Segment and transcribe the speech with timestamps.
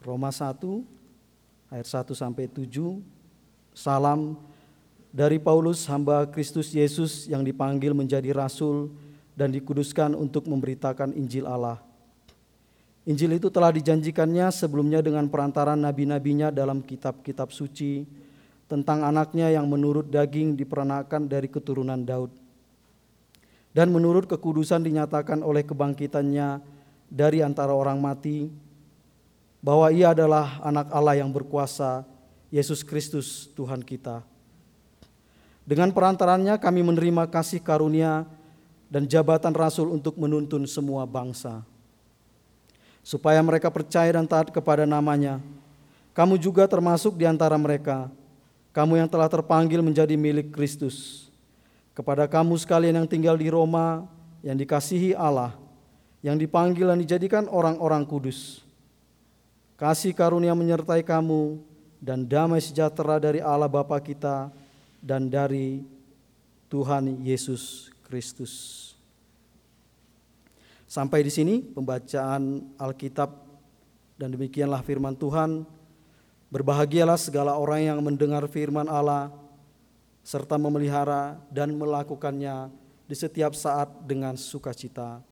[0.00, 0.56] Roma 1
[1.68, 2.72] ayat 1 sampai 7.
[3.76, 4.32] Salam
[5.12, 8.88] dari Paulus hamba Kristus Yesus yang dipanggil menjadi rasul
[9.36, 11.76] dan dikuduskan untuk memberitakan Injil Allah.
[13.04, 18.08] Injil itu telah dijanjikannya sebelumnya dengan perantaran nabi-nabinya dalam kitab-kitab suci
[18.68, 22.32] tentang anaknya yang menurut daging diperanakan dari keturunan Daud.
[23.76, 26.60] Dan menurut kekudusan dinyatakan oleh kebangkitannya
[27.12, 28.69] dari antara orang mati
[29.60, 32.02] bahwa ia adalah anak Allah yang berkuasa,
[32.48, 34.24] Yesus Kristus Tuhan kita.
[35.62, 38.26] Dengan perantarannya kami menerima kasih karunia
[38.90, 41.62] dan jabatan rasul untuk menuntun semua bangsa.
[43.06, 45.38] Supaya mereka percaya dan taat kepada namanya.
[46.10, 48.10] Kamu juga termasuk di antara mereka.
[48.74, 51.28] Kamu yang telah terpanggil menjadi milik Kristus.
[51.94, 54.08] Kepada kamu sekalian yang tinggal di Roma,
[54.42, 55.54] yang dikasihi Allah,
[56.24, 58.69] yang dipanggil dan dijadikan orang-orang kudus
[59.80, 61.56] kasih karunia menyertai kamu,
[62.00, 64.52] dan damai sejahtera dari Allah Bapa kita
[65.00, 65.84] dan dari
[66.68, 68.52] Tuhan Yesus Kristus.
[70.84, 73.30] Sampai di sini pembacaan Alkitab
[74.20, 75.64] dan demikianlah firman Tuhan.
[76.50, 79.30] Berbahagialah segala orang yang mendengar firman Allah
[80.26, 82.74] serta memelihara dan melakukannya
[83.06, 85.22] di setiap saat dengan sukacita.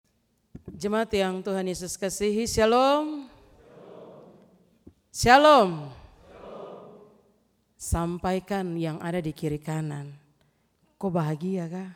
[0.79, 3.28] Jemaat yang Tuhan Yesus kasihi, Shalom.
[5.09, 5.89] Shalom.
[7.79, 10.13] Sampaikan yang ada di kiri kanan.
[11.01, 11.91] Kok bahagia kah?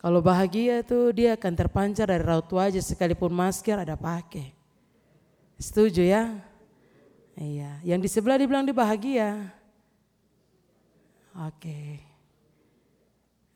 [0.00, 4.54] Kalau bahagia tuh dia akan terpancar dari raut wajah sekalipun masker ada pakai.
[5.58, 6.30] Setuju ya?
[7.36, 9.50] Iya, yang di sebelah dibilang dia bahagia.
[11.36, 12.00] Oke.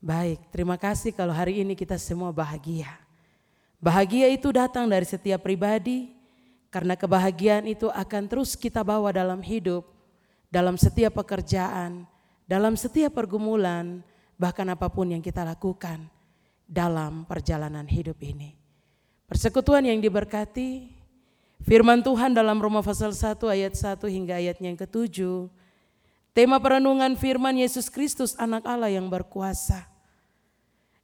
[0.02, 3.09] Baik, terima kasih kalau hari ini kita semua bahagia.
[3.80, 6.12] Bahagia itu datang dari setiap pribadi,
[6.68, 9.88] karena kebahagiaan itu akan terus kita bawa dalam hidup,
[10.52, 12.04] dalam setiap pekerjaan,
[12.44, 14.04] dalam setiap pergumulan,
[14.38, 16.06] bahkan apa pun yang kita lakukan
[16.68, 18.54] dalam perjalanan hidup ini.
[19.26, 20.86] Persekutuan yang diberkati,
[21.66, 25.50] firman Tuhan dalam Roma pasal 1 ayat 1 hingga ayatnya yang ketujuh,
[26.30, 29.89] tema perenungan firman Yesus Kristus anak Allah yang berkuasa.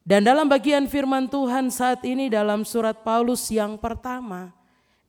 [0.07, 4.55] Dan dalam bagian firman Tuhan saat ini dalam surat Paulus yang pertama,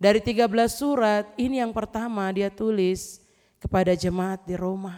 [0.01, 3.21] dari 13 surat, ini yang pertama dia tulis
[3.61, 4.97] kepada jemaat di Roma.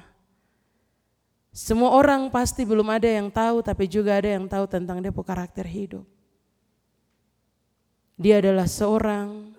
[1.52, 5.68] Semua orang pasti belum ada yang tahu, tapi juga ada yang tahu tentang dia karakter
[5.68, 6.08] hidup.
[8.16, 9.52] Dia adalah seorang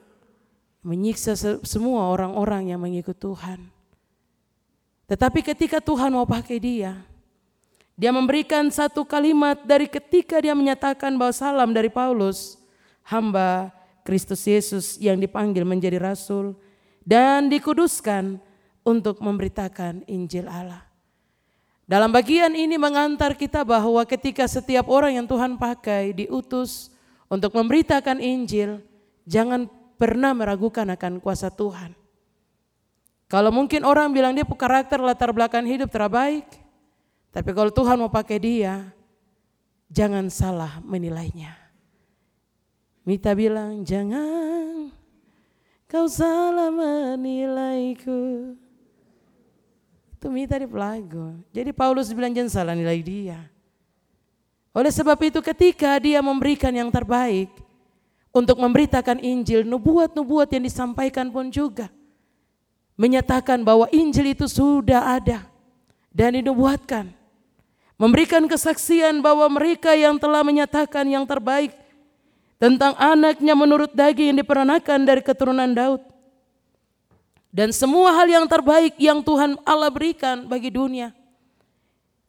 [0.81, 3.69] menyiksa semua orang-orang yang mengikut Tuhan.
[5.05, 7.05] Tetapi ketika Tuhan mau pakai dia,
[8.01, 12.57] dia memberikan satu kalimat dari ketika dia menyatakan bahwa salam dari Paulus,
[13.05, 13.69] hamba
[14.09, 16.57] Kristus Yesus yang dipanggil menjadi rasul
[17.05, 18.41] dan dikuduskan
[18.89, 20.81] untuk memberitakan Injil Allah.
[21.85, 26.89] Dalam bagian ini mengantar kita bahwa ketika setiap orang yang Tuhan pakai diutus
[27.29, 28.81] untuk memberitakan Injil,
[29.29, 29.69] jangan
[30.01, 31.93] pernah meragukan akan kuasa Tuhan.
[33.29, 36.49] Kalau mungkin orang bilang dia karakter latar belakang hidup terbaik,
[37.31, 38.91] tapi kalau Tuhan mau pakai dia,
[39.87, 41.55] jangan salah menilainya.
[43.07, 44.91] Mita bilang, jangan
[45.87, 48.55] kau salah menilaiku.
[50.15, 51.39] Itu Mita di pelagu.
[51.55, 53.39] Jadi Paulus bilang jangan salah nilai dia.
[54.71, 57.51] Oleh sebab itu ketika dia memberikan yang terbaik
[58.31, 61.91] untuk memberitakan Injil, nubuat-nubuat yang disampaikan pun juga
[63.01, 65.49] menyatakan bahwa Injil itu sudah ada
[66.13, 67.20] dan dinubuatkan
[68.01, 71.77] memberikan kesaksian bahwa mereka yang telah menyatakan yang terbaik
[72.57, 76.01] tentang anaknya menurut daging yang diperanakan dari keturunan Daud.
[77.53, 81.13] Dan semua hal yang terbaik yang Tuhan Allah berikan bagi dunia.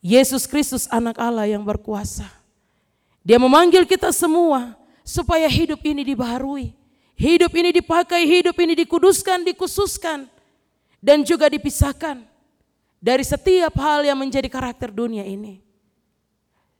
[0.04, 2.28] Yesus Kristus anak Allah yang berkuasa.
[3.22, 4.76] Dia memanggil kita semua
[5.06, 6.74] supaya hidup ini dibaharui.
[7.14, 10.26] Hidup ini dipakai, hidup ini dikuduskan, dikhususkan.
[10.98, 12.26] Dan juga dipisahkan
[13.02, 15.71] dari setiap hal yang menjadi karakter dunia ini.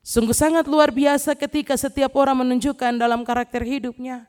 [0.02, 4.26] Sungguh sangat luar biasa ketika setiap orang menunjukkan dalam karakter hidupnya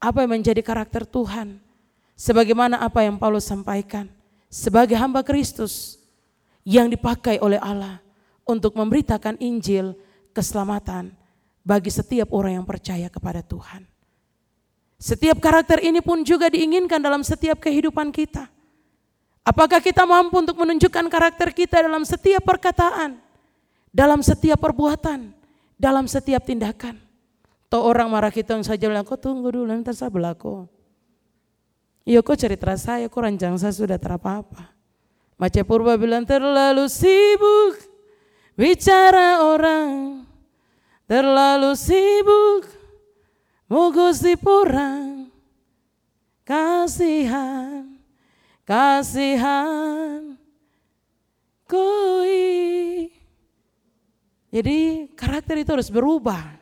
[0.00, 1.60] apa yang menjadi karakter Tuhan.
[2.16, 4.08] Sebagaimana apa yang Paulus sampaikan
[4.48, 6.00] sebagai hamba Kristus
[6.64, 8.00] yang dipakai oleh Allah
[8.48, 9.96] untuk memberitakan Injil
[10.32, 11.12] keselamatan
[11.62, 13.86] bagi setiap orang yang percaya kepada Tuhan.
[14.98, 18.46] Setiap karakter ini pun juga diinginkan dalam setiap kehidupan kita.
[19.42, 23.18] Apakah kita mampu untuk menunjukkan karakter kita dalam setiap perkataan,
[23.92, 25.30] dalam setiap perbuatan,
[25.76, 26.98] dalam setiap tindakan?
[27.68, 30.68] Atau orang marah kita saja bilang, kau tunggu dulu, nanti saya berlaku.
[32.02, 34.74] Iya kok cerita saya, kok rancang saya sudah terapa-apa.
[35.38, 37.78] Mace Purba bilang terlalu sibuk
[38.58, 40.22] bicara orang.
[41.06, 42.66] Terlalu sibuk
[43.70, 45.30] mau gosip orang.
[46.42, 47.86] Kasihan,
[48.66, 50.34] kasihan,
[51.70, 52.61] koi.
[54.52, 56.60] Jadi karakter itu harus berubah.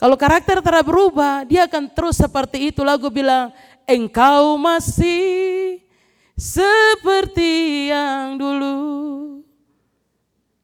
[0.00, 2.80] Kalau karakter tidak berubah, dia akan terus seperti itu.
[2.80, 3.52] Lagu bilang,
[3.84, 5.84] engkau masih
[6.32, 8.80] seperti yang dulu.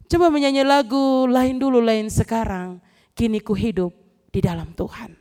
[0.08, 2.80] Coba menyanyi lagu lain dulu, lain sekarang.
[3.12, 3.92] Kini ku hidup
[4.32, 5.12] di dalam Tuhan.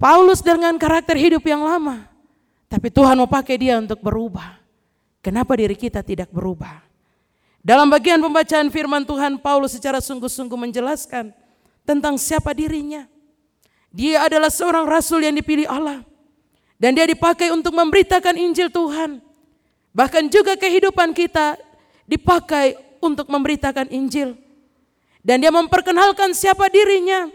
[0.00, 2.08] Paulus dengan karakter hidup yang lama.
[2.64, 4.56] Tapi Tuhan mau pakai dia untuk berubah.
[5.20, 6.87] Kenapa diri kita tidak berubah?
[7.68, 11.36] Dalam bagian pembacaan firman Tuhan, Paulus secara sungguh-sungguh menjelaskan
[11.84, 13.04] tentang siapa dirinya.
[13.92, 16.00] Dia adalah seorang rasul yang dipilih Allah.
[16.80, 19.20] Dan dia dipakai untuk memberitakan Injil Tuhan.
[19.92, 21.60] Bahkan juga kehidupan kita
[22.08, 24.32] dipakai untuk memberitakan Injil.
[25.20, 27.28] Dan dia memperkenalkan siapa dirinya.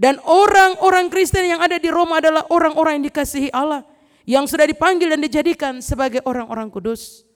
[0.00, 3.84] Dan orang-orang Kristen yang ada di Roma adalah orang-orang yang dikasihi Allah.
[4.24, 7.27] Yang sudah dipanggil dan dijadikan sebagai orang-orang kudus.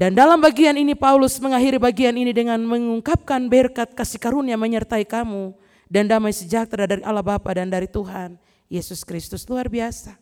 [0.00, 5.52] Dan dalam bagian ini Paulus mengakhiri bagian ini dengan mengungkapkan berkat kasih karunia menyertai kamu
[5.92, 8.40] dan damai sejahtera dari Allah Bapa dan dari Tuhan
[8.72, 10.16] Yesus Kristus luar biasa.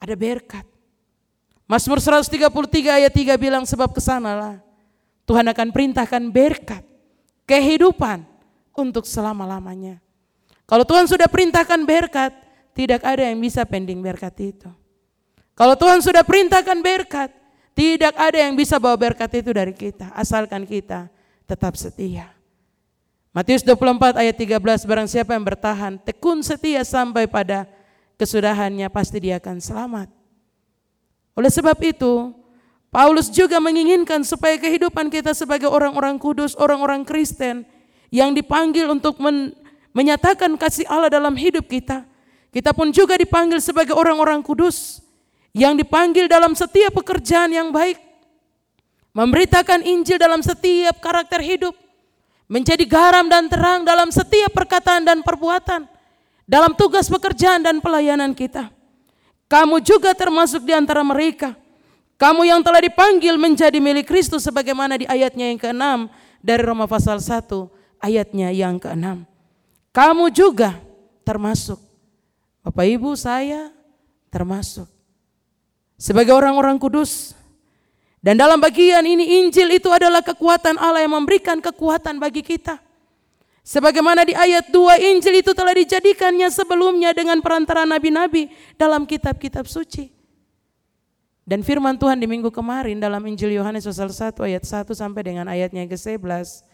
[0.00, 0.64] Ada berkat.
[1.68, 2.48] Mazmur 133
[2.88, 4.64] ayat 3 bilang sebab ke sanalah
[5.28, 6.80] Tuhan akan perintahkan berkat,
[7.44, 8.24] kehidupan
[8.72, 10.00] untuk selama-lamanya.
[10.64, 12.32] Kalau Tuhan sudah perintahkan berkat,
[12.72, 14.72] tidak ada yang bisa pending berkat itu.
[15.52, 17.30] Kalau Tuhan sudah perintahkan berkat,
[17.80, 21.08] tidak ada yang bisa bawa berkat itu dari kita, asalkan kita
[21.48, 22.28] tetap setia.
[23.32, 27.64] Matius 24 ayat 13 barang siapa yang bertahan tekun setia sampai pada
[28.20, 30.12] kesudahannya pasti dia akan selamat.
[31.32, 32.36] Oleh sebab itu
[32.92, 37.64] Paulus juga menginginkan supaya kehidupan kita sebagai orang-orang kudus, orang-orang Kristen
[38.12, 39.56] yang dipanggil untuk men
[39.96, 42.04] menyatakan kasih Allah dalam hidup kita.
[42.52, 45.00] Kita pun juga dipanggil sebagai orang-orang kudus
[45.50, 47.98] yang dipanggil dalam setiap pekerjaan yang baik,
[49.10, 51.74] memberitakan Injil dalam setiap karakter hidup,
[52.46, 55.86] menjadi garam dan terang dalam setiap perkataan dan perbuatan,
[56.46, 58.70] dalam tugas pekerjaan dan pelayanan kita.
[59.50, 61.58] Kamu juga termasuk di antara mereka.
[62.14, 66.06] Kamu yang telah dipanggil menjadi milik Kristus sebagaimana di ayatnya yang ke-6
[66.38, 67.48] dari Roma pasal 1
[67.98, 69.24] ayatnya yang ke-6.
[69.90, 70.78] Kamu juga
[71.26, 71.80] termasuk.
[72.60, 73.72] Bapak Ibu saya
[74.28, 74.99] termasuk
[76.00, 77.36] sebagai orang-orang kudus.
[78.24, 82.80] Dan dalam bagian ini Injil itu adalah kekuatan Allah yang memberikan kekuatan bagi kita.
[83.60, 88.48] Sebagaimana di ayat 2 Injil itu telah dijadikannya sebelumnya dengan perantara nabi-nabi
[88.80, 90.08] dalam kitab-kitab suci.
[91.44, 95.48] Dan firman Tuhan di minggu kemarin dalam Injil Yohanes pasal 1 ayat 1 sampai dengan
[95.48, 96.64] ayatnya ke-11.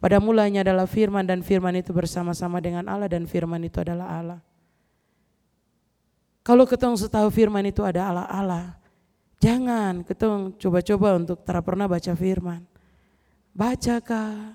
[0.00, 4.40] Pada mulanya adalah firman dan firman itu bersama-sama dengan Allah dan firman itu adalah Allah.
[6.44, 8.76] Kalau ketong setahu firman itu ada Allah-Allah,
[9.40, 12.60] jangan ketong coba-coba untuk tak pernah baca firman.
[13.56, 14.52] Bacakah,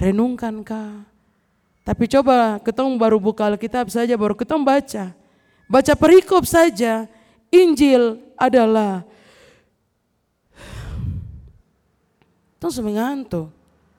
[0.00, 1.04] renungkankah,
[1.86, 5.14] tapi coba ketong baru buka Alkitab saja, baru ketong baca.
[5.70, 7.06] Baca perikop saja,
[7.54, 9.06] Injil adalah
[12.56, 13.52] Tong semengantuk.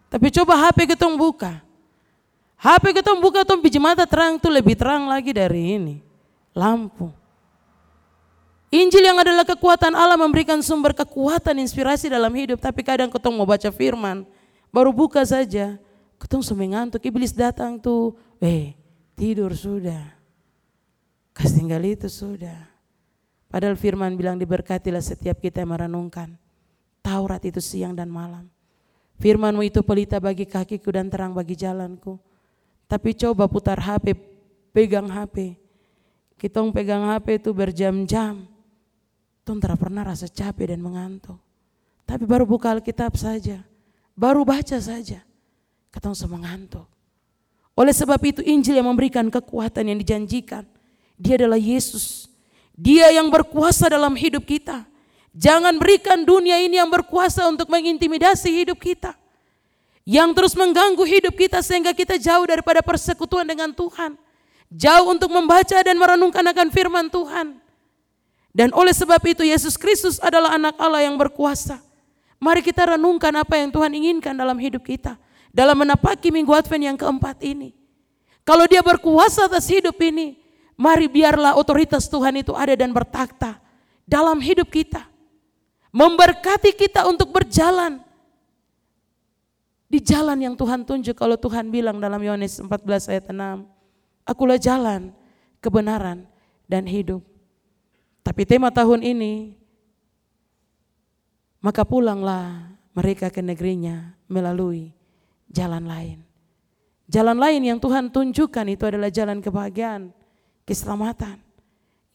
[0.10, 1.62] Tapi coba HP ketong buka.
[2.58, 5.96] HP ketong buka, tong biji mata terang tuh lebih terang lagi dari ini.
[6.58, 7.14] Lampu.
[8.78, 12.62] Injil yang adalah kekuatan Allah memberikan sumber kekuatan inspirasi dalam hidup.
[12.62, 14.22] Tapi kadang ketong mau baca firman,
[14.70, 15.82] baru buka saja.
[16.22, 18.14] Ketong sampai ngantuk, iblis datang tuh.
[18.38, 18.78] Eh,
[19.18, 20.14] tidur sudah.
[21.34, 22.70] Kas tinggal itu sudah.
[23.50, 26.38] Padahal firman bilang diberkatilah setiap kita yang merenungkan.
[27.02, 28.46] Taurat itu siang dan malam.
[29.18, 32.22] Firmanmu itu pelita bagi kakiku dan terang bagi jalanku.
[32.86, 34.14] Tapi coba putar HP,
[34.70, 35.58] pegang HP.
[36.38, 38.57] Kita pegang HP itu berjam-jam
[39.48, 41.40] Tuhan tidak pernah rasa capek dan mengantuk.
[42.04, 43.64] Tapi baru buka Alkitab saja,
[44.12, 45.24] baru baca saja,
[45.88, 46.84] ketemu mengantuk.
[47.72, 50.68] Oleh sebab itu Injil yang memberikan kekuatan yang dijanjikan.
[51.16, 52.28] Dia adalah Yesus.
[52.76, 54.84] Dia yang berkuasa dalam hidup kita.
[55.32, 59.16] Jangan berikan dunia ini yang berkuasa untuk mengintimidasi hidup kita.
[60.04, 64.18] Yang terus mengganggu hidup kita sehingga kita jauh daripada persekutuan dengan Tuhan.
[64.68, 67.67] Jauh untuk membaca dan merenungkan akan firman Tuhan.
[68.58, 71.78] Dan oleh sebab itu Yesus Kristus adalah anak Allah yang berkuasa.
[72.42, 75.14] Mari kita renungkan apa yang Tuhan inginkan dalam hidup kita.
[75.54, 77.74] dalam menapaki minggu Advent yang keempat ini.
[78.46, 80.38] Kalau dia berkuasa atas hidup ini,
[80.78, 83.58] mari biarlah otoritas Tuhan itu ada dan bertakhta
[84.06, 85.02] dalam hidup kita.
[85.90, 88.06] Memberkati kita untuk berjalan
[89.90, 91.18] di jalan yang Tuhan tunjuk.
[91.18, 93.66] Kalau Tuhan bilang dalam Yohanes 14 ayat 6,
[94.30, 95.10] Akulah jalan,
[95.58, 96.28] kebenaran,
[96.70, 97.26] dan hidup.
[98.28, 99.56] Tapi tema tahun ini,
[101.64, 104.92] maka pulanglah mereka ke negerinya melalui
[105.48, 106.20] jalan lain.
[107.08, 110.12] Jalan lain yang Tuhan tunjukkan itu adalah jalan kebahagiaan,
[110.68, 111.40] keselamatan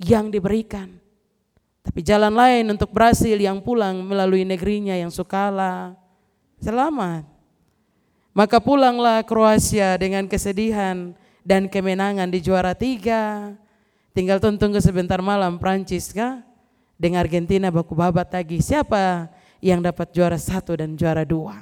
[0.05, 1.01] yang diberikan.
[1.81, 5.97] Tapi jalan lain untuk berhasil yang pulang melalui negerinya yang sukala,
[6.61, 7.25] selamat.
[8.37, 13.57] Maka pulanglah Kroasia dengan kesedihan dan kemenangan di juara tiga.
[14.13, 16.45] Tinggal tunggu sebentar malam Prancis kah?
[17.01, 18.61] Dengan Argentina baku babat lagi.
[18.61, 19.33] Siapa
[19.65, 21.57] yang dapat juara satu dan juara dua?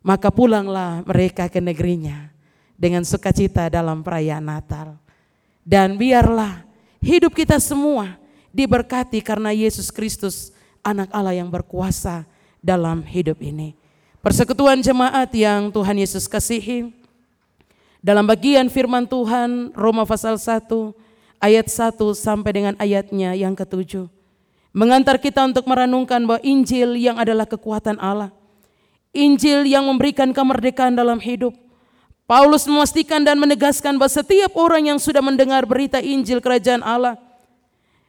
[0.00, 2.32] Maka pulanglah mereka ke negerinya
[2.80, 4.96] dengan sukacita dalam perayaan Natal.
[5.60, 6.64] Dan biarlah
[7.04, 8.16] hidup kita semua
[8.48, 12.24] diberkati karena Yesus Kristus anak Allah yang berkuasa
[12.64, 13.76] dalam hidup ini.
[14.24, 16.88] Persekutuan jemaat yang Tuhan Yesus kasihi,
[18.00, 21.03] dalam bagian firman Tuhan Roma pasal 1
[21.42, 24.10] ayat 1 sampai dengan ayatnya yang ketujuh.
[24.74, 28.34] Mengantar kita untuk merenungkan bahwa Injil yang adalah kekuatan Allah
[29.14, 31.54] Injil yang memberikan kemerdekaan dalam hidup.
[32.26, 37.14] Paulus memastikan dan menegaskan bahwa setiap orang yang sudah mendengar berita Injil kerajaan Allah,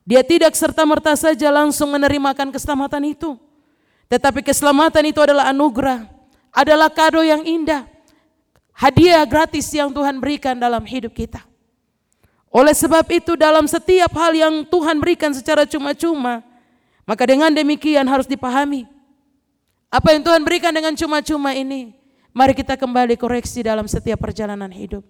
[0.01, 3.37] dia tidak serta-merta saja langsung menerimakan keselamatan itu.
[4.09, 6.09] Tetapi keselamatan itu adalah anugerah,
[6.49, 7.85] adalah kado yang indah,
[8.73, 11.45] hadiah gratis yang Tuhan berikan dalam hidup kita.
[12.55, 16.39] Oleh sebab itu dalam setiap hal yang Tuhan berikan secara cuma-cuma,
[17.03, 18.87] maka dengan demikian harus dipahami
[19.91, 21.91] apa yang Tuhan berikan dengan cuma-cuma ini,
[22.31, 25.03] mari kita kembali koreksi dalam setiap perjalanan hidup.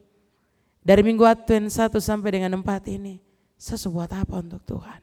[0.86, 3.18] Dari minggu Advent 1 sampai dengan 4 ini,
[3.58, 5.02] sebuat apa untuk Tuhan?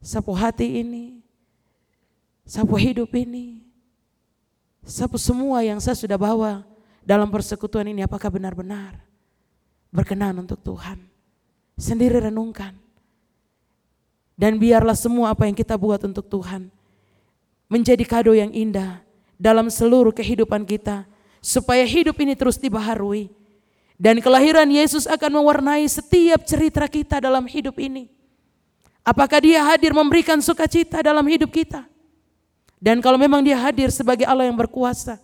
[0.00, 1.24] Sapu hati ini,
[2.44, 3.64] sapu hidup ini,
[4.84, 6.64] sapu semua yang saya sudah bawa
[7.04, 9.06] dalam persekutuan ini apakah benar-benar
[9.96, 11.00] berkenan untuk Tuhan?
[11.80, 12.76] Sendiri renungkan.
[14.36, 16.68] Dan biarlah semua apa yang kita buat untuk Tuhan
[17.72, 19.00] menjadi kado yang indah
[19.40, 21.08] dalam seluruh kehidupan kita
[21.40, 23.32] supaya hidup ini terus dibaharui
[23.96, 28.12] dan kelahiran Yesus akan mewarnai setiap cerita kita dalam hidup ini.
[29.00, 31.88] Apakah dia hadir memberikan sukacita dalam hidup kita?
[32.76, 35.16] Dan kalau memang dia hadir sebagai Allah yang berkuasa,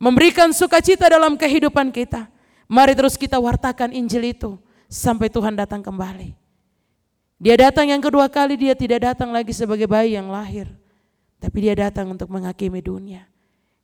[0.00, 2.24] memberikan sukacita dalam kehidupan kita,
[2.66, 4.50] mari terus kita wartakan Injil itu
[4.86, 6.36] sampai Tuhan datang kembali.
[7.40, 10.70] Dia datang yang kedua kali, dia tidak datang lagi sebagai bayi yang lahir
[11.44, 13.28] tapi dia datang untuk menghakimi dunia.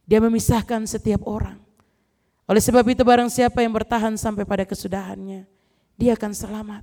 [0.09, 1.61] Dia memisahkan setiap orang.
[2.49, 5.45] Oleh sebab itu barang siapa yang bertahan sampai pada kesudahannya,
[6.01, 6.83] dia akan selamat.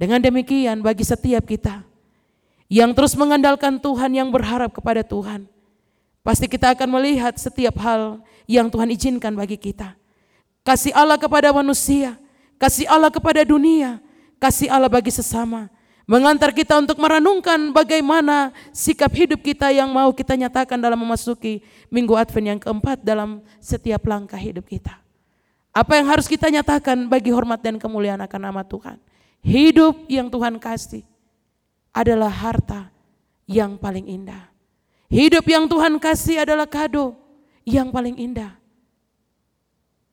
[0.00, 1.84] Dengan demikian bagi setiap kita
[2.72, 5.44] yang terus mengandalkan Tuhan, yang berharap kepada Tuhan,
[6.24, 9.92] pasti kita akan melihat setiap hal yang Tuhan izinkan bagi kita.
[10.64, 12.16] Kasih Allah kepada manusia,
[12.56, 14.00] kasih Allah kepada dunia,
[14.40, 15.68] kasih Allah bagi sesama,
[16.08, 21.60] mengantar kita untuk merenungkan bagaimana sikap hidup kita yang mau kita nyatakan dalam memasuki
[21.92, 24.96] minggu Advent yang keempat dalam setiap langkah hidup kita.
[25.68, 28.96] Apa yang harus kita nyatakan bagi hormat dan kemuliaan akan nama Tuhan.
[29.44, 31.04] Hidup yang Tuhan kasih
[31.92, 32.88] adalah harta
[33.44, 34.48] yang paling indah.
[35.12, 37.12] Hidup yang Tuhan kasih adalah kado
[37.68, 38.63] yang paling indah.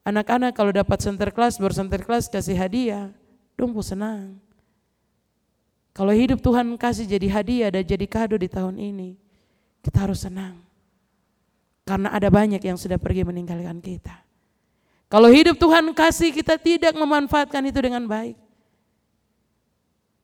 [0.02, 3.14] Anak-anak kalau dapat center class, center class kasih hadiah,
[3.54, 4.42] dumpu senang.
[5.94, 9.20] Kalau hidup Tuhan kasih jadi hadiah dan jadi kado di tahun ini,
[9.86, 10.58] kita harus senang.
[11.86, 14.24] Karena ada banyak yang sudah pergi meninggalkan kita.
[15.12, 18.40] Kalau hidup Tuhan kasih kita tidak memanfaatkan itu dengan baik.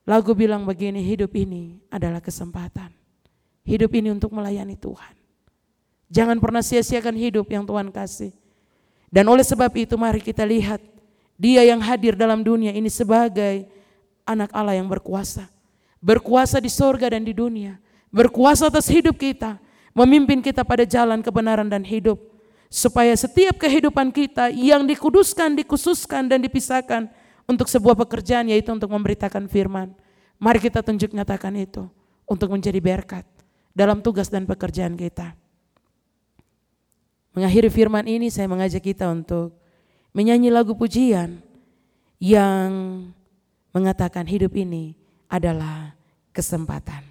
[0.07, 2.95] Lagu bilang begini, hidup ini adalah kesempatan.
[3.67, 5.11] Hidup ini untuk melayani Tuhan.
[6.07, 8.31] Jangan pernah sia-siakan hidup yang Tuhan kasih.
[9.07, 10.83] Dan oleh sebab itu mari kita lihat
[11.39, 13.67] dia yang hadir dalam dunia ini sebagai
[14.27, 15.47] anak Allah yang berkuasa
[16.01, 17.77] berkuasa di sorga dan di dunia,
[18.13, 19.57] berkuasa atas hidup kita,
[19.93, 22.21] memimpin kita pada jalan kebenaran dan hidup,
[22.69, 27.09] supaya setiap kehidupan kita yang dikuduskan, dikhususkan dan dipisahkan
[27.47, 29.91] untuk sebuah pekerjaan yaitu untuk memberitakan firman.
[30.37, 31.89] Mari kita tunjuk nyatakan itu
[32.29, 33.25] untuk menjadi berkat
[33.73, 35.33] dalam tugas dan pekerjaan kita.
[37.37, 39.53] Mengakhiri firman ini saya mengajak kita untuk
[40.09, 41.37] menyanyi lagu pujian
[42.17, 42.69] yang
[43.69, 44.97] mengatakan hidup ini
[45.29, 45.93] adalah
[46.33, 47.05] kesempatan.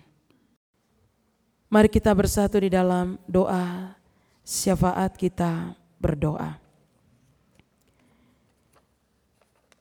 [1.70, 3.94] Mari kita bersatu di dalam doa
[4.42, 6.58] syafaat kita berdoa.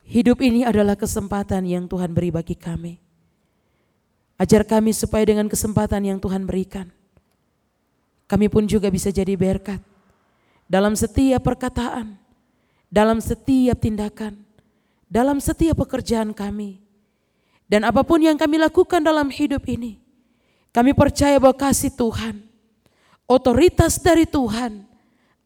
[0.06, 3.02] Hidup ini adalah kesempatan yang Tuhan beri bagi kami.
[4.38, 6.94] Ajar kami supaya dengan kesempatan yang Tuhan berikan,
[8.30, 9.95] kami pun juga bisa jadi berkat
[10.66, 12.18] dalam setiap perkataan,
[12.90, 14.38] dalam setiap tindakan,
[15.06, 16.82] dalam setiap pekerjaan kami.
[17.66, 19.98] Dan apa pun yang kami lakukan dalam hidup ini,
[20.70, 22.46] kami percaya bahwa kasih Tuhan,
[23.26, 24.86] otoritas dari Tuhan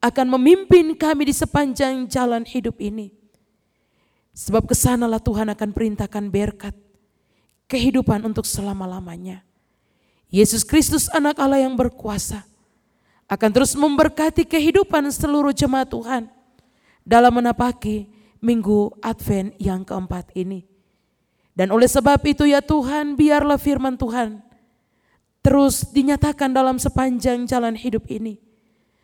[0.04, 3.20] akan memimpin kami di sepanjang jalan hidup ini
[4.40, 6.72] Sebab ke sanalah Tuhan akan perintahkan berkat
[7.68, 9.44] kehidupan untuk selama-lamanya.
[10.32, 12.48] Yesus Kristus anak Allah yang berkuasa
[13.30, 16.26] akan terus memberkati kehidupan seluruh jemaat Tuhan
[17.06, 18.10] dalam menapaki
[18.42, 20.66] minggu Advent yang keempat ini.
[21.54, 24.42] Dan oleh sebab itu ya Tuhan, biarlah firman Tuhan
[25.40, 28.42] terus dinyatakan dalam sepanjang jalan hidup ini.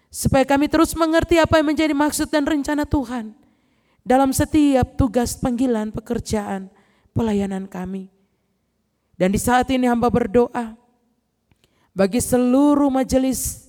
[0.10, 3.36] Supaya kami terus mengerti apa yang menjadi maksud dan rencana Tuhan
[4.00, 6.72] dalam setiap tugas panggilan pekerjaan
[7.12, 8.08] pelayanan kami.
[9.20, 10.80] Dan di saat ini hamba berdoa
[11.92, 13.65] bagi seluruh majelis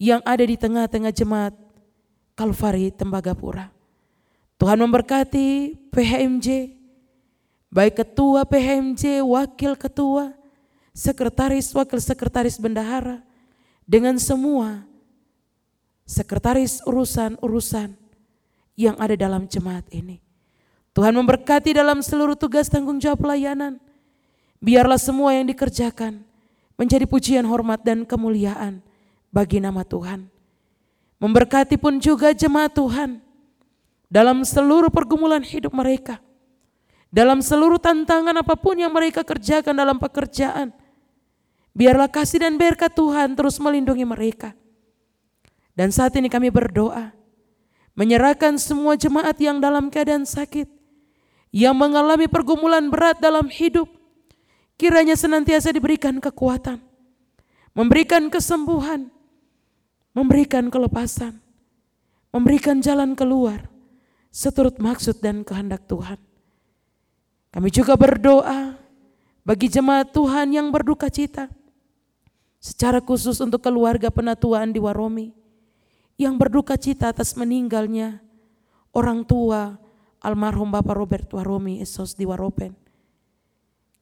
[0.00, 1.52] yang ada di tengah-tengah jemaat
[2.32, 3.68] Kalvari Tembagapura.
[4.56, 6.72] Tuhan memberkati PHMJ,
[7.68, 10.32] baik ketua PHMJ, wakil ketua,
[10.96, 13.20] sekretaris, wakil sekretaris bendahara,
[13.84, 14.88] dengan semua
[16.08, 17.92] sekretaris urusan-urusan
[18.80, 20.24] yang ada dalam jemaat ini.
[20.96, 23.76] Tuhan memberkati dalam seluruh tugas tanggung jawab pelayanan.
[24.64, 26.24] Biarlah semua yang dikerjakan
[26.76, 28.80] menjadi pujian hormat dan kemuliaan
[29.30, 30.28] bagi nama Tuhan.
[31.22, 33.22] Memberkati pun juga jemaat Tuhan
[34.10, 36.18] dalam seluruh pergumulan hidup mereka.
[37.10, 40.70] Dalam seluruh tantangan apa pun yang mereka kerjakan dalam pekerjaan.
[41.74, 44.54] Biarlah kasih dan berkat Tuhan terus melindungi mereka.
[45.74, 47.14] Dan saat ini kami berdoa
[48.00, 50.64] menyerahkan semua jemaat yang dalam keadaan sakit,
[51.52, 53.90] yang mengalami pergumulan berat dalam hidup,
[54.80, 56.80] kiranya senantiasa diberikan kekuatan,
[57.76, 59.12] memberikan kesembuhan,
[60.14, 61.38] memberikan kelepasan,
[62.34, 63.66] memberikan jalan keluar
[64.30, 66.18] seturut maksud dan kehendak Tuhan.
[67.50, 68.78] Kami juga berdoa
[69.42, 71.50] bagi jemaat Tuhan yang berduka cita,
[72.62, 75.34] secara khusus untuk keluarga penatuan di Waromi,
[76.14, 78.22] yang berduka cita atas meninggalnya
[78.94, 79.80] orang tua
[80.20, 82.76] almarhum Bapak Robert Waromi Esos di Waropen.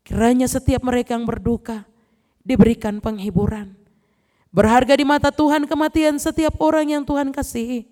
[0.02, 1.86] Kiranya setiap mereka yang berduka
[2.42, 3.77] diberikan penghiburan.
[4.58, 7.86] Berharga di mata Tuhan kematian setiap orang yang Tuhan kasihi.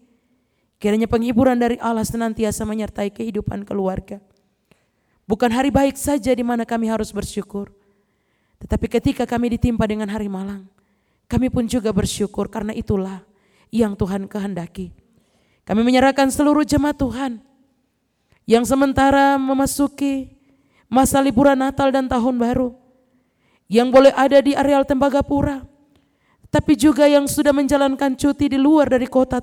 [0.83, 4.19] Kiranya penghiburan dari Allah senantiasa menyertai kehidupan keluarga.
[5.31, 7.71] Bukan hari baik saja di mana kami harus bersyukur.
[8.59, 10.67] Tetapi ketika kami ditimpa dengan hari malang,
[11.31, 13.23] kami pun juga bersyukur karena itulah
[13.71, 14.91] yang Tuhan kehendaki.
[15.63, 17.47] Kami menyerahkan seluruh jemaat Tuhan
[18.43, 20.35] yang sementara memasuki
[20.91, 22.75] masa liburan Natal dan Tahun Baru
[23.71, 25.63] yang boleh ada di areal Tembagapura,
[26.51, 29.43] tapi juga yang sudah menjalankan cuti di luar dari kota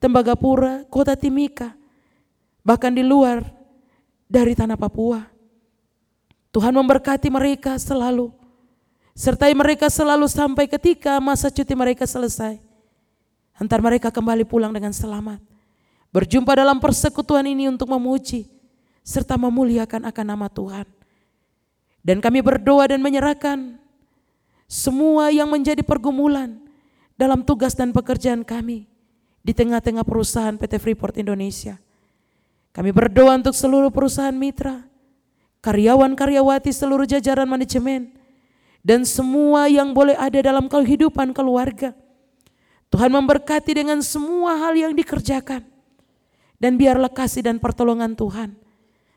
[0.00, 1.76] Tembagapura, kota Timika,
[2.64, 3.44] bahkan di luar
[4.24, 5.28] dari tanah Papua.
[6.50, 8.32] Tuhan memberkati mereka selalu,
[9.12, 12.58] sertai mereka selalu sampai ketika masa cuti mereka selesai.
[13.60, 15.38] Antar mereka kembali pulang dengan selamat.
[16.10, 18.48] Berjumpa dalam persekutuan ini untuk memuji
[19.04, 20.86] serta memuliakan akan nama Tuhan.
[22.00, 23.79] Dan kami berdoa dan menyerahkan
[24.70, 26.62] semua yang menjadi pergumulan
[27.18, 28.86] dalam tugas dan pekerjaan kami
[29.42, 31.82] di tengah-tengah perusahaan PT Freeport Indonesia.
[32.70, 34.86] Kami berdoa untuk seluruh perusahaan mitra,
[35.66, 38.14] karyawan-karyawati seluruh jajaran manajemen,
[38.86, 41.90] dan semua yang boleh ada dalam kehidupan keluarga
[42.90, 45.62] Tuhan memberkati dengan semua hal yang dikerjakan.
[46.60, 48.52] Dan biarlah kasih dan pertolongan Tuhan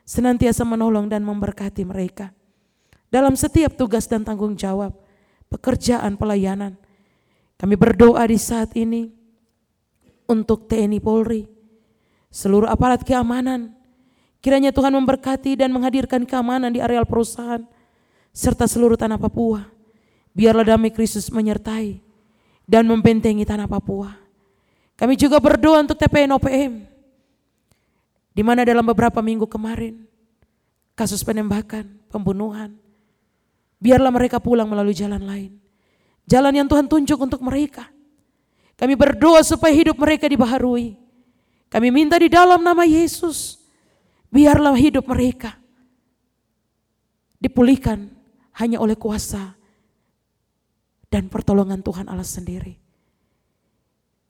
[0.07, 2.31] senantiasa menolong dan memberkati mereka.
[3.11, 4.95] Dalam setiap tugas dan tanggung jawab,
[5.53, 6.73] pekerjaan pelayanan.
[7.61, 9.13] Kami berdoa di saat ini
[10.25, 11.45] untuk TNI Polri,
[12.33, 13.71] seluruh aparat keamanan.
[14.43, 17.63] Kiranya Tuhan memberkati dan menghadirkan keamanan di areal perusahaan,
[18.35, 19.63] serta seluruh tanah Papua.
[20.33, 22.01] Biarlah damai Kristus menyertai
[22.67, 24.11] dan membentengi tanah Papua.
[24.99, 26.73] Kami juga berdoa untuk TPN OPM,
[28.35, 30.03] di mana dalam beberapa minggu kemarin
[30.97, 32.75] kasus penembakan, pembunuhan,
[33.83, 35.51] biarlah mereka pulang melalui jalan lain.
[36.23, 37.91] Jalan yang Tuhan tunjuk untuk mereka.
[38.79, 40.95] Kami berdoa supaya hidup mereka dibaharui.
[41.67, 43.59] Kami minta di dalam nama Yesus,
[44.31, 45.59] biarlah hidup mereka
[47.43, 48.07] dipulihkan
[48.55, 49.51] hanya oleh kuasa
[51.11, 52.79] dan pertolongan Tuhan Allah sendiri.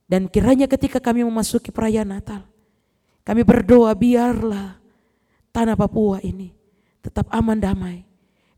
[0.09, 2.41] Dan kiranya ketika kami memasuki perayaan Natal,
[3.21, 4.81] kami berdoa biarlah
[5.53, 6.51] tanah Papua ini
[7.05, 8.12] tetap aman damai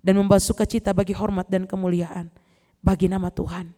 [0.06, 2.30] dan membawa sukacita bagi hormat dan kemuliaan
[2.78, 3.74] bagi nama Tuhan.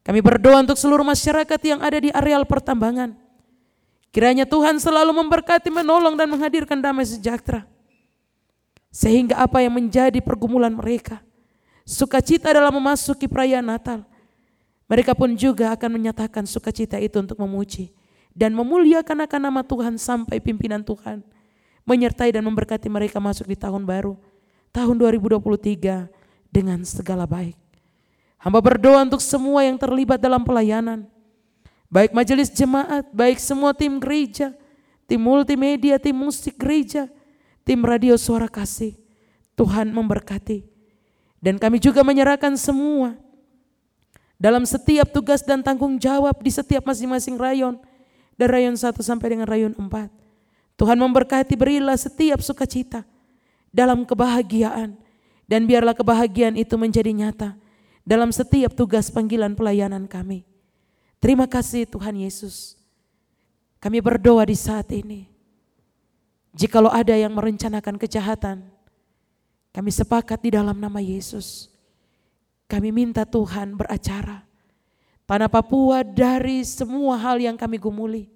[0.00, 3.12] Kami berdoa untuk seluruh masyarakat yang ada di areal pertambangan.
[4.08, 7.68] Kiranya Tuhan selalu memberkati, menolong dan menghadirkan damai sejahtera.
[8.88, 11.20] Sehingga apa yang menjadi pergumulan mereka,
[11.84, 14.08] sukacita dalam memasuki perayaan Natal,
[14.88, 17.92] mereka pun juga akan menyatakan sukacita itu untuk memuji
[18.32, 21.20] dan memuliakan akan nama Tuhan sampai pimpinan Tuhan
[21.88, 24.16] menyertai dan memberkati mereka masuk di tahun baru,
[24.78, 26.06] tahun 2023
[26.54, 27.58] dengan segala baik.
[28.38, 31.10] Hamba berdoa untuk semua yang terlibat dalam pelayanan,
[31.90, 34.54] baik majelis jemaat, baik semua tim gereja,
[35.10, 37.10] tim multimedia, tim musik gereja,
[37.66, 38.94] tim radio suara kasih.
[39.58, 40.62] Tuhan memberkati.
[41.42, 43.18] Dan kami juga menyerahkan semua
[44.38, 47.74] dalam setiap tugas dan tanggung jawab di setiap masing-masing rayon
[48.38, 49.82] dari rayon 1 sampai dengan rayon 4.
[50.78, 53.02] Tuhan memberkati berilah setiap sukacita
[53.70, 54.96] dalam kebahagiaan
[55.48, 57.56] dan biarlah kebahagiaan itu menjadi nyata
[58.04, 60.44] dalam setiap tugas panggilan pelayanan kami.
[61.18, 62.78] Terima kasih Tuhan Yesus.
[63.78, 65.30] Kami berdoa di saat ini.
[66.54, 68.66] Jikalau ada yang merencanakan kejahatan,
[69.70, 71.78] kami sepakat di dalam nama Yesus
[72.68, 74.44] kami minta Tuhan beracara.
[75.24, 78.28] Tanah Papua dari semua hal yang kami gumuli.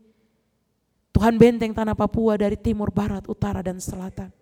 [1.13, 4.33] Tuhan benteng tanah Papua dari timur, barat, utara, dan selatan.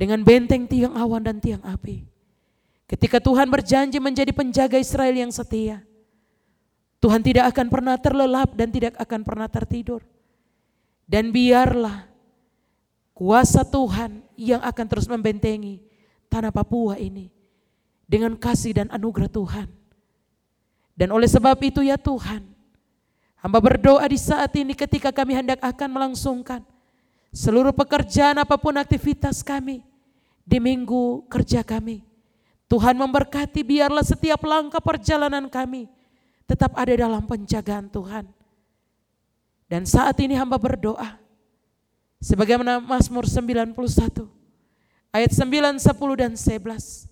[0.00, 2.08] Dengan benteng tiang awan dan tiang api.
[2.88, 5.84] Ketika Tuhan berjanji menjadi penjaga Israel yang setia.
[7.04, 10.00] Tuhan tidak akan pernah terlelap dan tidak akan pernah tertidur.
[11.04, 12.08] Dan biarlah
[13.12, 15.84] kuasa Tuhan yang akan terus membentengi
[16.32, 17.28] tanah Papua ini
[18.08, 19.68] dengan kasih dan anugerah Tuhan.
[20.96, 22.40] Dan oleh sebab itu ya Tuhan,
[23.44, 26.64] hamba berdoa di saat ini ketika kami hendak akan melangsungkan
[27.36, 29.89] seluruh pekerjaan apa pun aktivitas kami
[30.44, 32.04] di minggu kerja kami.
[32.70, 35.90] Tuhan memberkati biarlah setiap langkah perjalanan kami
[36.46, 38.26] tetap ada dalam penjagaan Tuhan.
[39.70, 41.14] Dan saat ini hamba berdoa
[42.18, 43.74] sebagaimana Mazmur 91
[45.14, 47.06] ayat 9, 10 dan 11.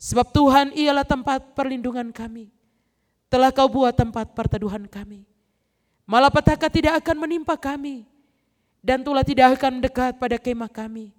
[0.00, 2.48] Sebab Tuhan ialah tempat perlindungan kami.
[3.28, 5.28] Telah kau buat tempat perteduhan kami.
[6.08, 8.08] Malapetaka tidak akan menimpa kami.
[8.80, 11.12] Dan tulah tidak akan dekat pada kemah kami.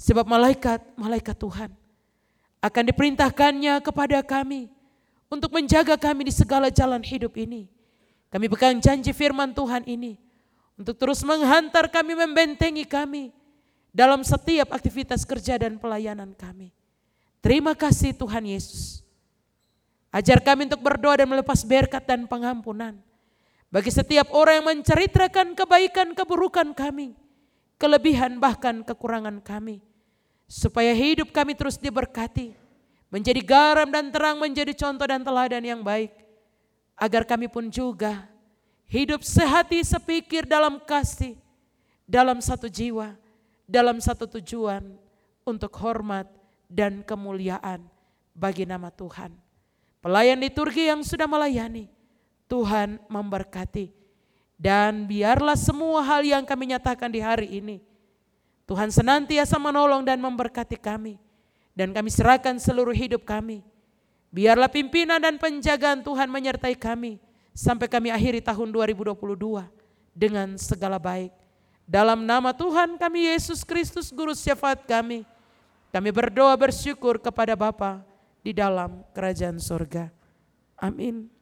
[0.00, 1.68] Sebab malaikat, malaikat Tuhan
[2.64, 4.72] akan diperintahkannya kepada kami
[5.28, 7.68] untuk menjaga kami di segala jalan hidup ini.
[8.32, 10.16] Kami pegang janji firman Tuhan ini
[10.80, 13.28] untuk terus menghantar kami, membentengi kami
[13.92, 16.72] dalam setiap aktivitas kerja dan pelayanan kami.
[17.44, 19.04] Terima kasih Tuhan Yesus.
[20.08, 22.96] Ajar kami untuk berdoa dan melepas berkat dan pengampunan.
[23.68, 27.12] Bagi setiap orang yang menceritakan kebaikan keburukan kami.
[27.76, 29.89] Kelebihan bahkan kekurangan kami.
[30.50, 32.58] Supaya hidup kami terus diberkati.
[33.06, 36.10] Menjadi garam dan terang menjadi contoh dan teladan yang baik.
[36.98, 38.26] Agar kami pun juga
[38.90, 41.38] hidup sehati sepikir dalam kasih.
[42.10, 43.14] Dalam satu jiwa,
[43.62, 44.82] dalam satu tujuan
[45.46, 46.26] untuk hormat
[46.66, 47.86] dan kemuliaan
[48.34, 49.30] bagi nama Tuhan.
[50.02, 51.86] Pelayan liturgi yang sudah melayani,
[52.50, 53.94] Tuhan memberkati.
[54.58, 57.78] Dan biarlah semua hal yang kami nyatakan di hari ini,
[58.70, 61.18] Tuhan senantiasa menolong dan memberkati kami.
[61.74, 63.66] Dan kami serahkan seluruh hidup kami.
[64.30, 67.18] Biarlah pimpinan dan penjagaan Tuhan menyertai kami
[67.50, 69.18] sampai kami akhiri tahun 2022
[70.14, 71.34] dengan segala baik.
[71.82, 75.26] Dalam nama Tuhan kami Yesus Kristus Guru Syafaat kami.
[75.90, 78.06] Kami berdoa bersyukur kepada Bapa
[78.38, 80.14] di dalam kerajaan surga.
[80.78, 81.39] Amin.